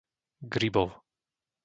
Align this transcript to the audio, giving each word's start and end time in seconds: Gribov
Gribov 0.55 0.89